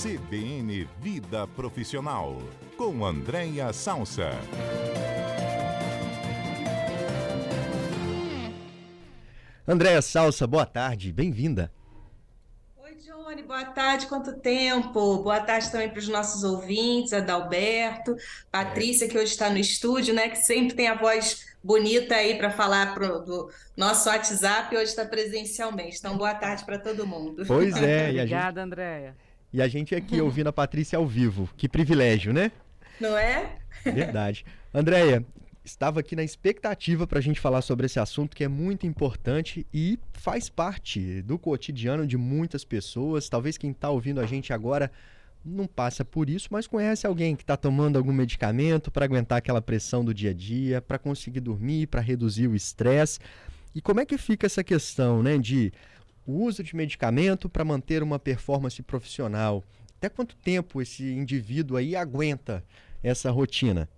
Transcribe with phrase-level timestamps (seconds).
[0.00, 2.40] CBN Vida Profissional,
[2.76, 4.30] com Andréia Salsa.
[9.66, 11.72] Andréia Salsa, boa tarde, bem-vinda.
[12.76, 15.18] Oi, Johnny, boa tarde, quanto tempo?
[15.18, 18.14] Boa tarde também para os nossos ouvintes, Adalberto,
[18.52, 22.52] Patrícia, que hoje está no estúdio, né, que sempre tem a voz bonita aí para
[22.52, 25.96] falar pro, do nosso WhatsApp, hoje está presencialmente.
[25.98, 27.42] Então, boa tarde para todo mundo.
[27.48, 28.10] Pois é.
[28.10, 28.64] Obrigada, gente...
[28.64, 29.27] Andréia.
[29.52, 31.48] E a gente aqui ouvindo a Patrícia ao vivo.
[31.56, 32.52] Que privilégio, né?
[33.00, 33.56] Não é?
[33.84, 34.44] Verdade.
[34.74, 35.24] Andréia,
[35.64, 39.66] estava aqui na expectativa para a gente falar sobre esse assunto que é muito importante
[39.72, 43.28] e faz parte do cotidiano de muitas pessoas.
[43.28, 44.90] Talvez quem está ouvindo a gente agora
[45.44, 49.62] não passa por isso, mas conhece alguém que está tomando algum medicamento para aguentar aquela
[49.62, 53.18] pressão do dia a dia, para conseguir dormir, para reduzir o estresse.
[53.74, 55.72] E como é que fica essa questão, né, de
[56.28, 59.64] o uso de medicamento para manter uma performance profissional.
[59.96, 62.62] Até quanto tempo esse indivíduo aí aguenta
[63.02, 63.88] essa rotina?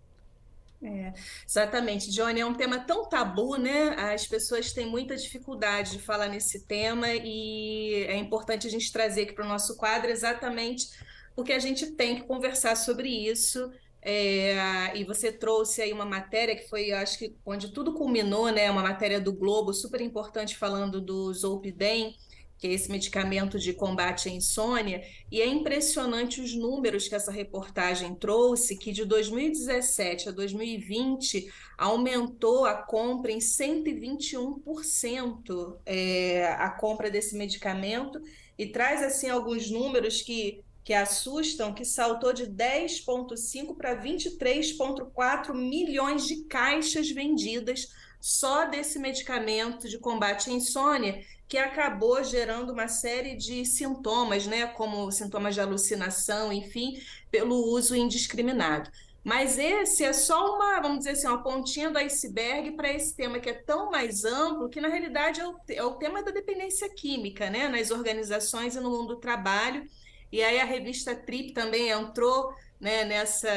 [0.82, 1.12] É,
[1.46, 3.90] exatamente, Johnny, é um tema tão tabu, né?
[3.98, 9.22] As pessoas têm muita dificuldade de falar nesse tema e é importante a gente trazer
[9.22, 10.88] aqui para o nosso quadro exatamente
[11.34, 13.72] porque a gente tem que conversar sobre isso.
[14.02, 18.70] É, e você trouxe aí uma matéria que foi, acho que, onde tudo culminou, né?
[18.70, 22.16] Uma matéria do Globo super importante falando do Zolpidem,
[22.60, 27.32] que é esse medicamento de combate à insônia, e é impressionante os números que essa
[27.32, 37.10] reportagem trouxe, que de 2017 a 2020 aumentou a compra em 121% é, a compra
[37.10, 38.20] desse medicamento,
[38.58, 46.26] e traz assim alguns números que que assustam, que saltou de 10,5 para 23,4 milhões
[46.26, 47.88] de caixas vendidas
[48.20, 54.66] só desse medicamento de combate à insônia, que acabou gerando uma série de sintomas, né,
[54.66, 57.00] como sintomas de alucinação, enfim,
[57.30, 58.90] pelo uso indiscriminado.
[59.22, 63.38] Mas esse é só uma, vamos dizer assim, uma pontinha do iceberg para esse tema
[63.38, 66.88] que é tão mais amplo, que na realidade é o, é o tema da dependência
[66.88, 69.86] química, né, nas organizações e no mundo do trabalho
[70.32, 73.52] e aí a revista Trip também entrou né, nessa,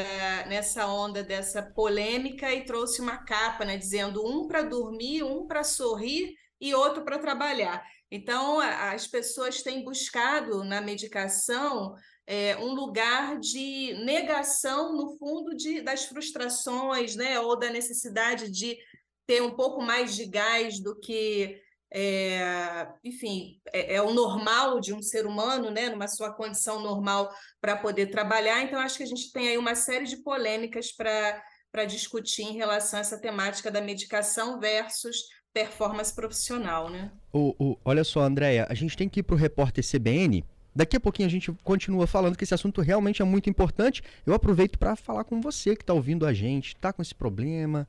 [0.48, 5.64] nessa onda dessa polêmica e trouxe uma capa, né, dizendo um para dormir, um para
[5.64, 7.84] sorrir e outro para trabalhar.
[8.12, 11.96] Então, as pessoas têm buscado na medicação
[12.28, 18.78] é, um lugar de negação, no fundo, de, das frustrações, né, ou da necessidade de
[19.26, 21.62] ter um pouco mais de gás do que
[21.94, 27.32] é, enfim, é, é, o normal de um ser humano, né, numa sua condição normal
[27.62, 28.64] para poder trabalhar.
[28.64, 32.98] Então, acho que a gente tem aí uma série de polêmicas para discutir em relação
[32.98, 35.18] a essa temática da medicação versus
[35.54, 37.12] performance profissional, né?
[37.32, 40.44] O, o, olha só, Andréia, a gente tem que ir para o repórter CBN.
[40.76, 44.02] Daqui a pouquinho a gente continua falando que esse assunto realmente é muito importante.
[44.26, 47.88] Eu aproveito para falar com você que está ouvindo a gente, está com esse problema,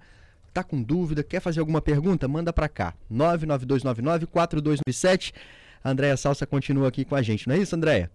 [0.54, 2.28] Tá com dúvida, quer fazer alguma pergunta?
[2.28, 2.94] Manda para cá.
[3.12, 5.34] 99299-4297.
[5.82, 8.08] A Andréia Salsa continua aqui com a gente, não é isso, Andréia?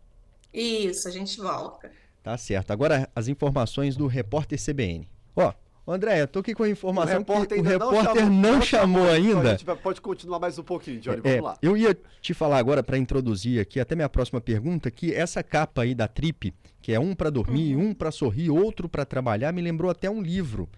[0.54, 1.92] Isso, a gente volta.
[2.24, 2.72] Tá certo.
[2.72, 5.06] Agora as informações do repórter CBN.
[5.36, 5.52] Ó,
[5.86, 9.10] Andréia, tô aqui com a informação o repórter que o repórter não chamou, não chamou
[9.10, 9.32] ainda.
[9.32, 11.58] Então a gente pode continuar mais um pouquinho, Johnny, vamos é, lá.
[11.62, 15.82] Eu ia te falar agora para introduzir aqui até minha próxima pergunta que essa capa
[15.82, 17.90] aí da Trip, que é um para dormir, uhum.
[17.90, 20.70] um para sorrir, outro para trabalhar, me lembrou até um livro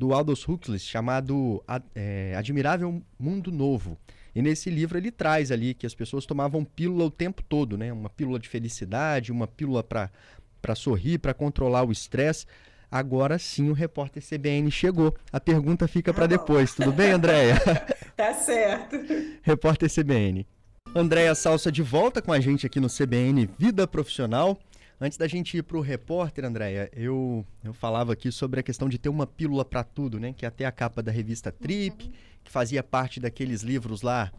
[0.00, 1.62] do Aldous Huxley chamado
[1.94, 3.98] é, Admirável Mundo Novo.
[4.34, 7.92] E nesse livro ele traz ali que as pessoas tomavam pílula o tempo todo, né?
[7.92, 12.46] Uma pílula de felicidade, uma pílula para sorrir, para controlar o estresse.
[12.90, 15.14] Agora sim o repórter CBN chegou.
[15.30, 16.74] A pergunta fica para depois.
[16.74, 17.56] Tudo bem, Andréia?
[18.16, 18.96] tá certo.
[19.42, 20.46] repórter CBN.
[20.94, 24.58] Andréia Salsa de volta com a gente aqui no CBN Vida Profissional.
[25.00, 28.86] Antes da gente ir para o repórter, Andréia, eu, eu falava aqui sobre a questão
[28.86, 30.34] de ter uma pílula para tudo, né?
[30.34, 32.12] Que é até a capa da revista Trip, uhum.
[32.44, 34.30] que fazia parte daqueles livros lá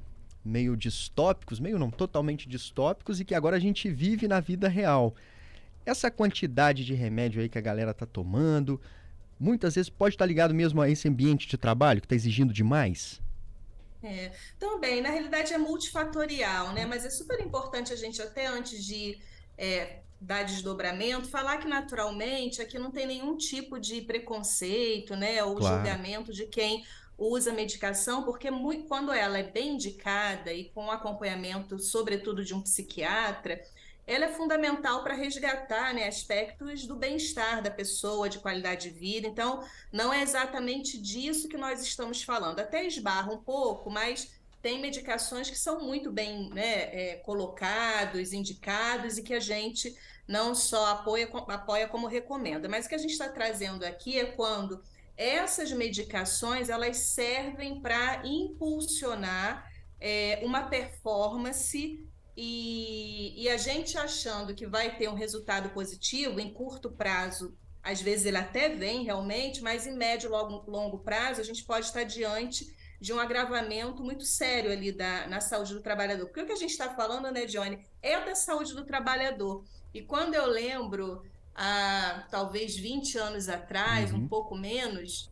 [0.45, 5.15] meio distópicos, meio não totalmente distópicos, e que agora a gente vive na vida real.
[5.83, 8.79] Essa quantidade de remédio aí que a galera tá tomando,
[9.39, 12.53] muitas vezes pode estar tá ligado mesmo a esse ambiente de trabalho que está exigindo
[12.53, 13.19] demais?
[14.03, 16.85] É, também, na realidade é multifatorial, né?
[16.85, 19.19] Mas é super importante a gente, até antes de
[19.57, 25.55] é, dar desdobramento, falar que naturalmente aqui não tem nenhum tipo de preconceito, né, ou
[25.55, 25.77] claro.
[25.77, 26.85] julgamento de quem
[27.17, 32.61] usa medicação, porque muito, quando ela é bem indicada e com acompanhamento, sobretudo de um
[32.61, 33.59] psiquiatra,
[34.05, 39.27] ela é fundamental para resgatar né, aspectos do bem-estar da pessoa, de qualidade de vida.
[39.27, 42.59] Então, não é exatamente disso que nós estamos falando.
[42.59, 49.17] Até esbarra um pouco, mas tem medicações que são muito bem né, é, colocados, indicados
[49.17, 49.95] e que a gente
[50.27, 52.69] não só apoia, apoia como recomenda.
[52.69, 54.81] Mas o que a gente está trazendo aqui é quando
[55.17, 59.69] essas medicações elas servem para impulsionar
[59.99, 61.99] é, uma performance
[62.35, 68.01] e, e, a gente achando que vai ter um resultado positivo em curto prazo, às
[68.01, 71.87] vezes ele até vem realmente, mas em médio e longo, longo prazo a gente pode
[71.87, 76.27] estar diante de um agravamento muito sério ali da, na saúde do trabalhador.
[76.27, 79.65] Porque o que a gente está falando, né, Johnny, é da saúde do trabalhador.
[79.91, 81.23] E quando eu lembro,
[81.55, 84.19] há talvez 20 anos atrás, uhum.
[84.19, 85.31] um pouco menos,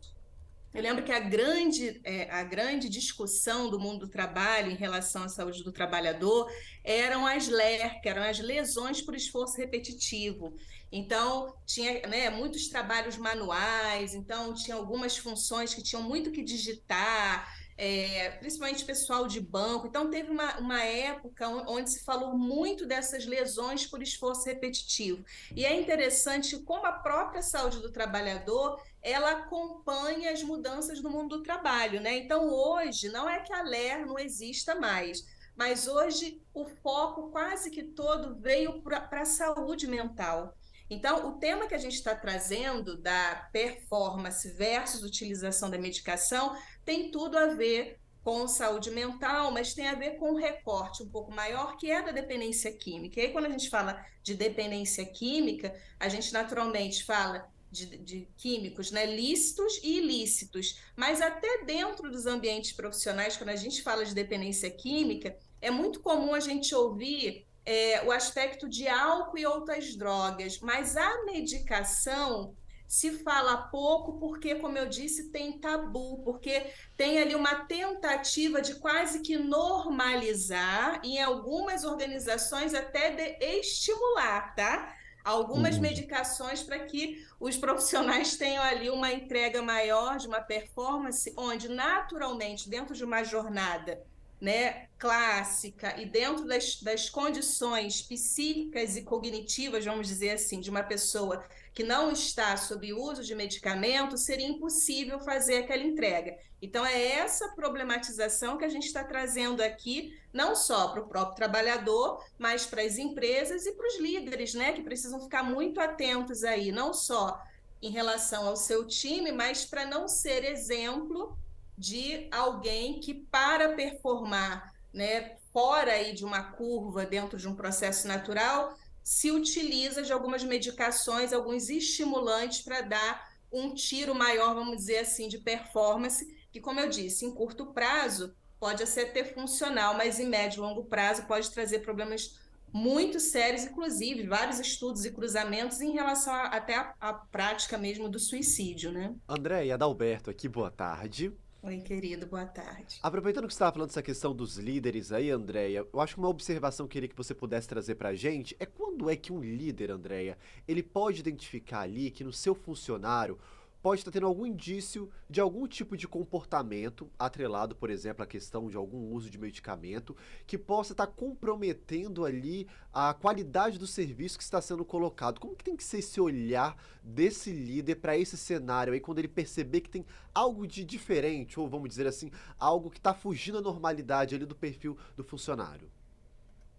[0.74, 5.22] eu lembro que a grande, é, a grande discussão do mundo do trabalho em relação
[5.22, 6.48] à saúde do trabalhador
[6.82, 10.56] eram as LER, que eram as lesões por esforço repetitivo.
[10.92, 17.48] Então, tinha né, muitos trabalhos manuais, então tinha algumas funções que tinham muito que digitar,
[17.82, 19.86] é, principalmente pessoal de banco.
[19.86, 25.24] Então, teve uma, uma época onde se falou muito dessas lesões por esforço repetitivo.
[25.56, 31.38] E é interessante como a própria saúde do trabalhador ela acompanha as mudanças no mundo
[31.38, 32.02] do trabalho.
[32.02, 32.18] Né?
[32.18, 35.26] Então, hoje, não é que a LER não exista mais,
[35.56, 40.54] mas hoje o foco quase que todo veio para a saúde mental.
[40.90, 47.12] Então, o tema que a gente está trazendo da performance versus utilização da medicação tem
[47.12, 51.32] tudo a ver com saúde mental, mas tem a ver com um recorte um pouco
[51.32, 53.20] maior, que é da dependência química.
[53.20, 58.28] E aí, quando a gente fala de dependência química, a gente naturalmente fala de, de,
[58.36, 60.80] químicos, né, lícitos e ilícitos.
[60.96, 66.00] Mas até dentro dos ambientes profissionais, quando a gente fala de dependência química, é muito
[66.00, 72.52] comum a gente ouvir é, o aspecto de álcool e outras drogas, mas a medicação
[72.88, 78.74] se fala pouco porque, como eu disse, tem tabu, porque tem ali uma tentativa de
[78.74, 84.92] quase que normalizar, em algumas organizações até de estimular, tá?
[85.24, 85.82] Algumas uhum.
[85.82, 92.68] medicações para que os profissionais tenham ali uma entrega maior de uma performance, onde naturalmente,
[92.68, 94.02] dentro de uma jornada
[94.40, 100.82] né, clássica e dentro das, das condições psíquicas e cognitivas, vamos dizer assim, de uma
[100.82, 101.44] pessoa
[101.74, 106.36] que não está sob uso de medicamento, seria impossível fazer aquela entrega.
[106.60, 111.36] Então, é essa problematização que a gente está trazendo aqui, não só para o próprio
[111.36, 116.44] trabalhador, mas para as empresas e para os líderes, né, que precisam ficar muito atentos
[116.44, 117.40] aí, não só
[117.80, 121.38] em relação ao seu time, mas para não ser exemplo
[121.80, 128.06] de alguém que, para performar né, fora aí de uma curva, dentro de um processo
[128.06, 134.98] natural, se utiliza de algumas medicações, alguns estimulantes para dar um tiro maior, vamos dizer
[134.98, 140.28] assim, de performance, que, como eu disse, em curto prazo pode ter funcional, mas em
[140.28, 142.38] médio e longo prazo pode trazer problemas
[142.70, 148.18] muito sérios, inclusive vários estudos e cruzamentos em relação a, até a, prática mesmo do
[148.18, 149.14] suicídio, né?
[149.26, 151.32] André e Adalberto aqui, boa tarde.
[151.62, 152.98] Oi, querido, boa tarde.
[153.02, 156.30] Aproveitando que você estava falando dessa questão dos líderes aí, Andréia, eu acho que uma
[156.30, 159.30] observação que eu queria que você pudesse trazer para a gente é quando é que
[159.30, 163.38] um líder, Andréia, ele pode identificar ali que no seu funcionário
[163.82, 168.68] pode estar tendo algum indício de algum tipo de comportamento atrelado, por exemplo, à questão
[168.68, 170.16] de algum uso de medicamento,
[170.46, 175.40] que possa estar comprometendo ali a qualidade do serviço que está sendo colocado.
[175.40, 179.28] Como que tem que ser esse olhar desse líder para esse cenário aí, quando ele
[179.28, 180.04] perceber que tem
[180.34, 184.54] algo de diferente, ou vamos dizer assim, algo que está fugindo da normalidade ali do
[184.54, 185.90] perfil do funcionário?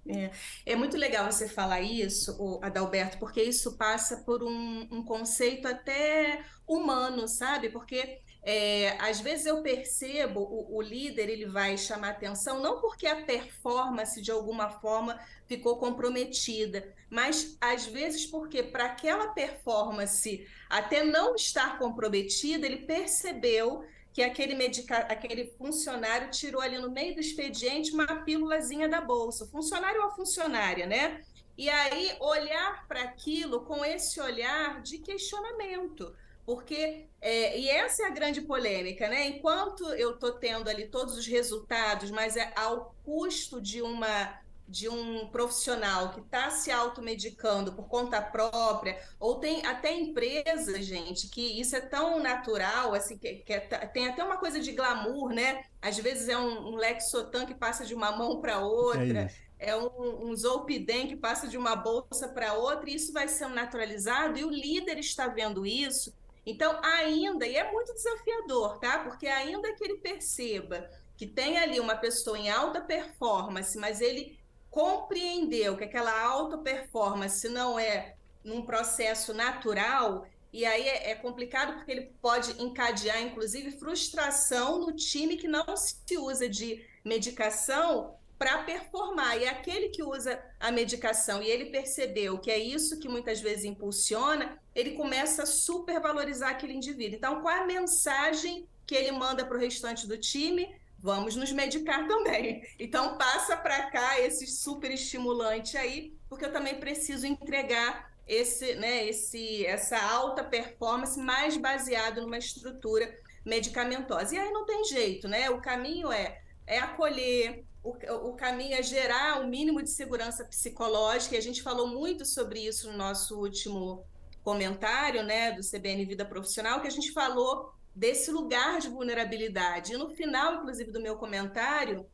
[0.08, 0.32] É,
[0.66, 6.44] é, muito legal você falar isso, Adalberto, porque isso passa por um, um conceito até
[6.68, 7.70] humano, sabe?
[7.70, 13.06] Porque é, às vezes eu percebo o, o, líder ele vai chamar atenção não porque
[13.06, 21.04] a performance de alguma forma ficou comprometida, mas às vezes porque para aquela performance até
[21.04, 24.98] não estar comprometida ele percebeu que aquele, medica...
[24.98, 30.86] aquele funcionário tirou ali no meio do expediente uma pílulazinha da bolsa, funcionário ou funcionária,
[30.86, 31.22] né?
[31.58, 36.14] E aí olhar para aquilo com esse olhar de questionamento,
[36.46, 39.28] porque é, e essa é a grande polêmica, né?
[39.28, 44.41] Enquanto eu estou tendo ali todos os resultados, mas é ao custo de uma
[44.72, 51.28] de um profissional que está se automedicando por conta própria, ou tem até empresas, gente,
[51.28, 55.34] que isso é tão natural, assim, que, que é, tem até uma coisa de glamour,
[55.34, 55.66] né?
[55.82, 59.76] Às vezes é um, um Lexotan que passa de uma mão para outra, é, é,
[59.76, 64.40] um, um Zolpidem que passa de uma bolsa para outra, e isso vai sendo naturalizado,
[64.40, 66.16] e o líder está vendo isso.
[66.46, 69.00] Então, ainda, e é muito desafiador, tá?
[69.00, 74.41] Porque ainda que ele perceba que tem ali uma pessoa em alta performance, mas ele
[74.72, 81.76] compreendeu que aquela alta performance não é num processo natural, e aí é, é, complicado
[81.76, 88.64] porque ele pode encadear, inclusive, frustração no time que não se usa de medicação para
[88.64, 89.38] performar.
[89.38, 93.66] E aquele que usa a medicação e ele percebeu que é isso que muitas vezes
[93.66, 97.18] impulsiona, ele começa a supervalorizar aquele indivíduo.
[97.18, 100.76] Então, qual é a mensagem que ele manda para o restante do time?
[101.02, 102.64] Vamos nos medicar também.
[102.80, 109.08] Então, passa para cá esse super estimulante aí, porque eu também preciso entregar esse, né,
[109.08, 113.12] esse, essa alta performance mais baseado numa estrutura
[113.44, 114.36] medicamentosa.
[114.36, 115.50] E aí não tem jeito, né?
[115.50, 117.90] O caminho é, é acolher, o,
[118.30, 122.26] o caminho é gerar o um mínimo de segurança psicológica, e a gente falou muito
[122.26, 124.06] sobre isso no nosso último
[124.44, 129.94] comentário, né, do CBN Vida Profissional, que a gente falou desse lugar de vulnerabilidade.
[129.94, 132.06] E no final, inclusive, do meu comentário,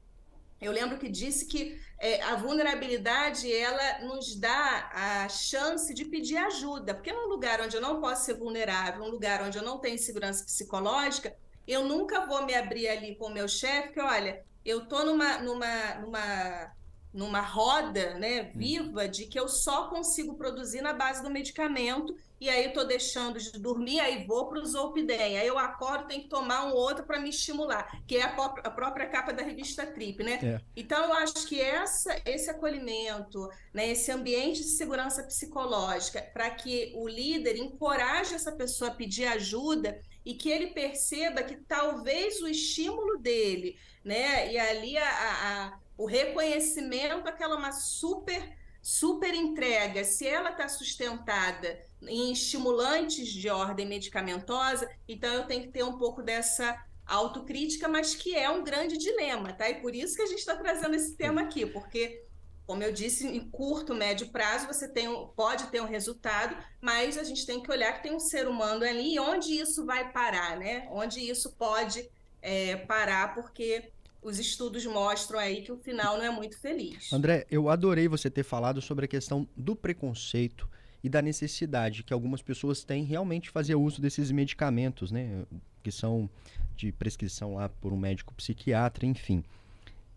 [0.60, 6.38] eu lembro que disse que é, a vulnerabilidade ela nos dá a chance de pedir
[6.38, 9.78] ajuda, porque num lugar onde eu não posso ser vulnerável, um lugar onde eu não
[9.78, 11.36] tenho segurança psicológica,
[11.68, 15.38] eu nunca vou me abrir ali com o meu chefe, que olha, eu tô numa,
[15.40, 16.72] numa, numa
[17.14, 18.52] numa roda né, hum.
[18.56, 22.84] viva de que eu só consigo produzir na base do medicamento e aí eu tô
[22.84, 26.74] deixando de dormir, aí vou para o Zolpidem, aí eu acordo, tenho que tomar um
[26.74, 30.39] outro para me estimular, que é a, a, própria capa da revista Trip, né?
[30.44, 30.62] É.
[30.75, 36.91] Então eu acho que essa, esse acolhimento, né, esse ambiente de segurança psicológica, para que
[36.96, 42.48] o líder encoraje essa pessoa a pedir ajuda e que ele perceba que talvez o
[42.48, 48.56] estímulo dele, né, e ali a, a o reconhecimento, aquela uma super
[48.88, 55.72] super entrega, se ela está sustentada em estimulantes de ordem medicamentosa, então eu tenho que
[55.74, 59.70] ter um pouco dessa autocrítica, mas que é um grande dilema, tá?
[59.70, 62.24] E por isso que a gente está trazendo esse tema aqui, porque,
[62.65, 67.25] como eu disse, em curto, médio prazo, você tem, pode ter um resultado, mas a
[67.25, 70.56] gente tem que olhar que tem um ser humano ali e onde isso vai parar,
[70.56, 70.88] né?
[70.91, 72.10] Onde isso pode
[72.41, 73.91] é, parar, porque
[74.22, 77.12] os estudos mostram aí que o final não é muito feliz.
[77.14, 80.68] André, eu adorei você ter falado sobre a questão do preconceito
[81.04, 85.46] e da necessidade que algumas pessoas têm realmente fazer uso desses medicamentos, né,
[85.84, 86.30] que são
[86.76, 89.44] de prescrição lá por um médico psiquiatra, enfim.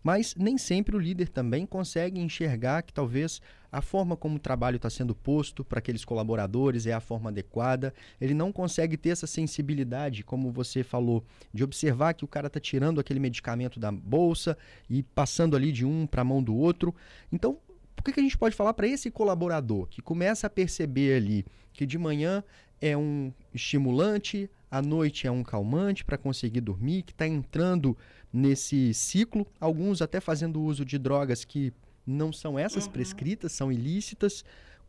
[0.03, 3.41] Mas nem sempre o líder também consegue enxergar que talvez
[3.71, 7.93] a forma como o trabalho está sendo posto para aqueles colaboradores é a forma adequada.
[8.19, 12.59] Ele não consegue ter essa sensibilidade, como você falou, de observar que o cara está
[12.59, 14.57] tirando aquele medicamento da bolsa
[14.89, 16.93] e passando ali de um para a mão do outro.
[17.31, 17.57] Então,
[17.97, 21.45] o que, que a gente pode falar para esse colaborador que começa a perceber ali
[21.71, 22.43] que de manhã
[22.81, 27.97] é um estimulante, à noite é um calmante para conseguir dormir, que está entrando
[28.31, 31.73] nesse ciclo, alguns até fazendo uso de drogas que
[32.07, 32.91] não são essas uhum.
[32.91, 34.45] prescritas, são ilícitas.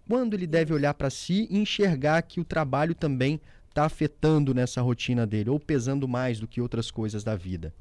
[0.09, 4.81] Quando ele deve olhar para si e enxergar que o trabalho também está afetando nessa
[4.81, 7.75] rotina dele, ou pesando mais do que outras coisas da vida?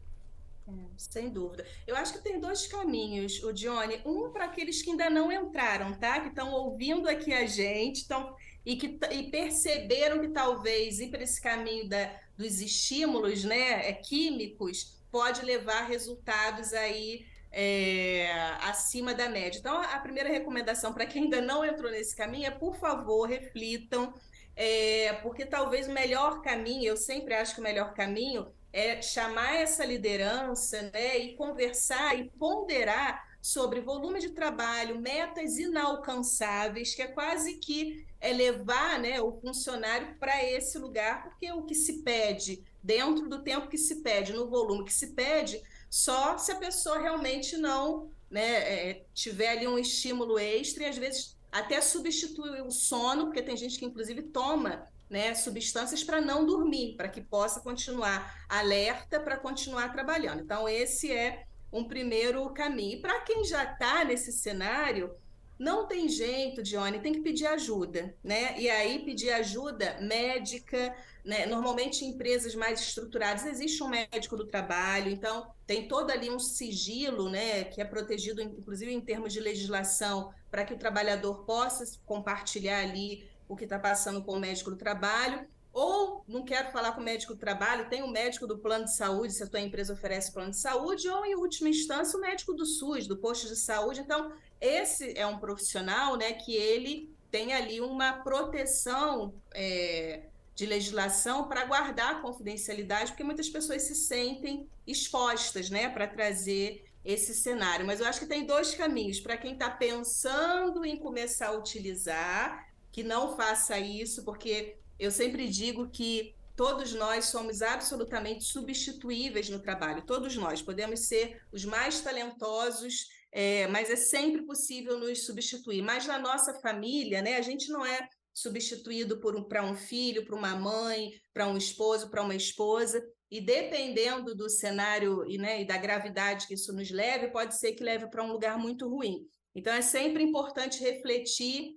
[0.67, 1.65] É, sem dúvida.
[1.85, 3.99] Eu acho que tem dois caminhos, o Johnny.
[4.05, 6.19] Um para aqueles que ainda não entraram, tá?
[6.19, 11.23] Que estão ouvindo aqui a gente, estão e que e perceberam que talvez ir para
[11.23, 19.27] esse caminho da, dos estímulos, né, é, químicos, pode levar resultados aí é, acima da
[19.27, 19.59] média.
[19.59, 24.13] Então, a primeira recomendação para quem ainda não entrou nesse caminho é, por favor, reflitam,
[24.55, 29.55] é, porque talvez o melhor caminho, eu sempre acho que o melhor caminho é chamar
[29.55, 37.07] essa liderança né, e conversar e ponderar sobre volume de trabalho, metas inalcançáveis, que é
[37.07, 42.63] quase que é levar né, o funcionário para esse lugar, porque o que se pede
[42.83, 46.99] dentro do tempo que se pede, no volume que se pede, só se a pessoa
[46.99, 52.71] realmente não né, é, tiver ali um estímulo extra e às vezes até substitui o
[52.71, 57.59] sono, porque tem gente que inclusive toma né, substâncias para não dormir, para que possa
[57.59, 60.41] continuar alerta, para continuar trabalhando.
[60.41, 62.97] Então, esse é um primeiro caminho.
[62.97, 65.15] E para quem já está nesse cenário,
[65.61, 68.59] não tem jeito, Johnny, tem que pedir ajuda, né?
[68.59, 71.45] E aí pedir ajuda médica, né?
[71.45, 76.39] Normalmente em empresas mais estruturadas existe um médico do trabalho, então tem todo ali um
[76.39, 77.63] sigilo, né?
[77.65, 83.29] Que é protegido, inclusive em termos de legislação, para que o trabalhador possa compartilhar ali
[83.47, 85.47] o que está passando com o médico do trabalho.
[85.73, 88.95] Ou não quero falar com o médico do trabalho, tem o médico do plano de
[88.95, 92.53] saúde, se a tua empresa oferece plano de saúde, ou em última instância o médico
[92.53, 94.01] do SUS, do posto de saúde.
[94.01, 100.23] Então, esse é um profissional né, que ele tem ali uma proteção é,
[100.53, 106.83] de legislação para guardar a confidencialidade, porque muitas pessoas se sentem expostas, né, para trazer
[107.03, 107.85] esse cenário.
[107.85, 112.69] Mas eu acho que tem dois caminhos para quem está pensando em começar a utilizar,
[112.91, 119.59] que não faça isso, porque eu sempre digo que todos nós somos absolutamente substituíveis no
[119.59, 120.05] trabalho.
[120.05, 125.81] Todos nós podemos ser os mais talentosos, é, mas é sempre possível nos substituir.
[125.81, 130.23] Mas na nossa família, né, a gente não é substituído por um, para um filho,
[130.23, 133.03] para uma mãe, para um esposo, para uma esposa.
[133.31, 137.71] E dependendo do cenário e, né, e da gravidade que isso nos leve, pode ser
[137.73, 139.25] que leve para um lugar muito ruim.
[139.55, 141.71] Então é sempre importante refletir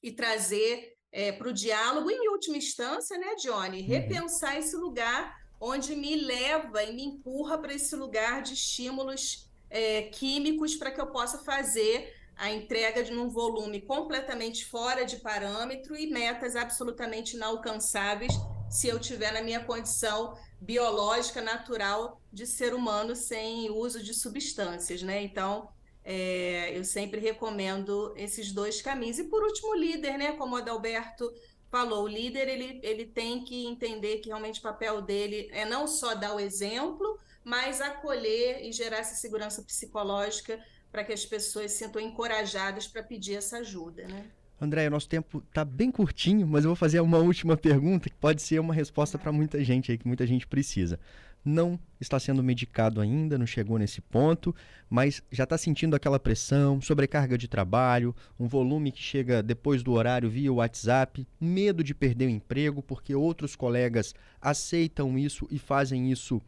[0.00, 3.82] e trazer é, para o diálogo, em última instância, né, Johnny?
[3.82, 3.86] Uhum.
[3.86, 10.02] Repensar esse lugar onde me leva e me empurra para esse lugar de estímulos é,
[10.02, 15.94] químicos para que eu possa fazer a entrega de um volume completamente fora de parâmetro
[15.94, 18.32] e metas absolutamente inalcançáveis
[18.68, 25.02] se eu tiver na minha condição biológica natural de ser humano sem uso de substâncias,
[25.02, 25.22] né?
[25.22, 25.68] Então,
[26.04, 29.18] é, eu sempre recomendo esses dois caminhos.
[29.18, 30.32] E por último, o líder, né?
[30.32, 31.32] Como o Adalberto
[31.70, 35.86] falou, o líder ele, ele tem que entender que realmente o papel dele é não
[35.86, 41.72] só dar o exemplo, mas acolher e gerar essa segurança psicológica para que as pessoas
[41.72, 44.26] se sintam encorajadas para pedir essa ajuda, né?
[44.60, 48.40] André, nosso tempo está bem curtinho, mas eu vou fazer uma última pergunta que pode
[48.42, 51.00] ser uma resposta para muita gente aí, que muita gente precisa.
[51.44, 54.54] Não está sendo medicado ainda, não chegou nesse ponto,
[54.88, 59.92] mas já está sentindo aquela pressão, sobrecarga de trabalho, um volume que chega depois do
[59.92, 66.12] horário via WhatsApp, medo de perder o emprego porque outros colegas aceitam isso e fazem
[66.12, 66.40] isso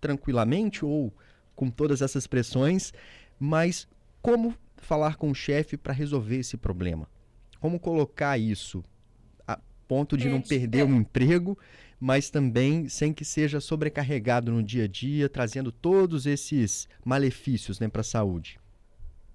[0.00, 1.12] tranquilamente ou
[1.56, 2.92] com todas essas pressões.
[3.38, 3.88] Mas
[4.22, 7.08] como falar com o chefe para resolver esse problema?
[7.60, 8.84] Como colocar isso
[9.46, 10.84] a ponto de é, não perder é.
[10.84, 11.58] o emprego,
[12.00, 17.88] mas também sem que seja sobrecarregado no dia a dia, trazendo todos esses malefícios né,
[17.88, 18.58] para a saúde?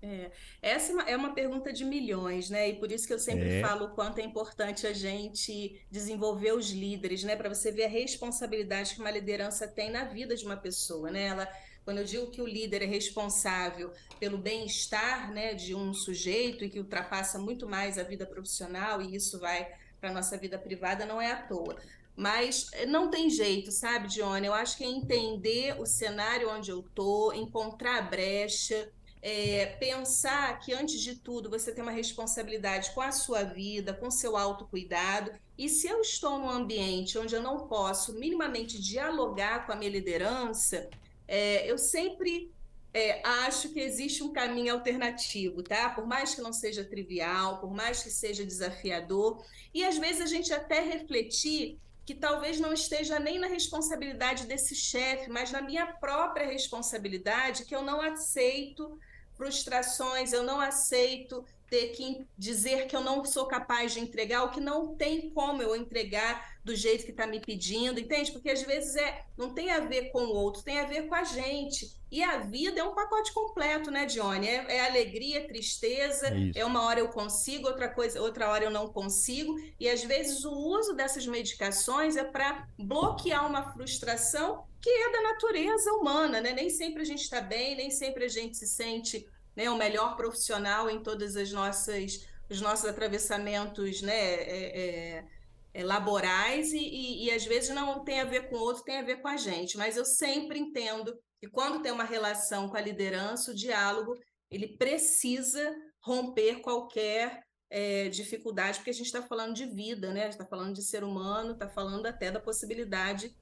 [0.01, 2.69] É, essa é uma pergunta de milhões, né?
[2.69, 3.61] E por isso que eu sempre é.
[3.61, 7.37] falo o quanto é importante a gente desenvolver os líderes, né?
[7.37, 11.27] Para você ver a responsabilidade que uma liderança tem na vida de uma pessoa, né?
[11.27, 11.47] Ela
[11.85, 16.69] quando eu digo que o líder é responsável pelo bem-estar né, de um sujeito e
[16.69, 21.05] que ultrapassa muito mais a vida profissional, e isso vai para a nossa vida privada,
[21.05, 21.77] não é à toa.
[22.15, 24.47] Mas eh, não tem jeito, sabe, Dione?
[24.47, 30.59] Eu acho que é entender o cenário onde eu estou, encontrar a brecha, é, pensar
[30.59, 35.31] que, antes de tudo, você tem uma responsabilidade com a sua vida, com seu autocuidado.
[35.57, 39.89] E se eu estou num ambiente onde eu não posso minimamente dialogar com a minha
[39.89, 40.89] liderança,
[41.25, 42.51] é, eu sempre
[42.93, 45.89] é, acho que existe um caminho alternativo, tá?
[45.89, 50.25] Por mais que não seja trivial, por mais que seja desafiador, e às vezes a
[50.27, 55.87] gente até refletir que talvez não esteja nem na responsabilidade desse chefe, mas na minha
[55.87, 58.99] própria responsabilidade, que eu não aceito
[59.35, 64.51] frustrações, eu não aceito ter que dizer que eu não sou capaz de entregar, o
[64.51, 68.31] que não tem como eu entregar do jeito que está me pedindo, entende?
[68.31, 71.15] Porque às vezes é não tem a ver com o outro, tem a ver com
[71.15, 71.91] a gente.
[72.11, 74.47] E a vida é um pacote completo, né, Johnny?
[74.47, 78.63] É, é alegria, é tristeza, é, é uma hora eu consigo, outra coisa, outra hora
[78.63, 79.55] eu não consigo.
[79.79, 85.21] E às vezes o uso dessas medicações é para bloquear uma frustração que é da
[85.21, 86.53] natureza humana, né?
[86.53, 90.15] Nem sempre a gente está bem, nem sempre a gente se sente né, o melhor
[90.15, 95.27] profissional em todas as nossas os nossos atravessamentos né, é, é,
[95.73, 98.97] é, laborais e, e, e, às vezes não tem a ver com o outro, tem
[98.97, 99.77] a ver com a gente.
[99.77, 104.15] Mas eu sempre entendo que quando tem uma relação com a liderança, o diálogo
[104.51, 110.29] ele precisa romper qualquer é, dificuldade, porque a gente está falando de vida, né?
[110.29, 113.35] está falando de ser humano, está falando até da possibilidade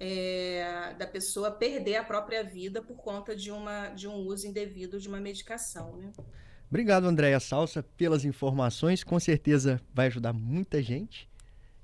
[0.00, 5.00] é, da pessoa perder a própria vida por conta de, uma, de um uso indevido
[5.00, 5.96] de uma medicação.
[5.96, 6.12] Né?
[6.68, 9.02] Obrigado, Andréia Salsa, pelas informações.
[9.02, 11.28] Com certeza vai ajudar muita gente.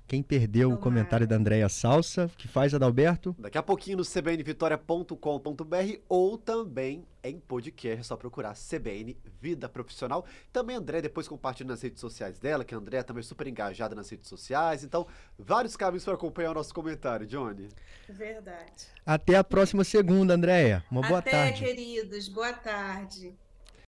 [0.07, 0.79] Quem perdeu Tomara.
[0.79, 3.35] o comentário da Andréia Salsa, que faz, Adalberto?
[3.39, 10.25] Daqui a pouquinho no cbnvitoria.com.br ou também em podcast, é só procurar CBN Vida Profissional.
[10.53, 13.47] Também a André depois compartilha nas redes sociais dela, que a André também é super
[13.47, 14.83] engajada nas redes sociais.
[14.83, 17.67] Então, vários caminhos para acompanhar o nosso comentário, Johnny.
[18.07, 18.87] Verdade.
[19.03, 20.83] Até a próxima segunda, Andréia.
[20.91, 21.63] Uma boa Até, tarde.
[21.63, 22.27] Até, queridos.
[22.27, 23.33] Boa tarde.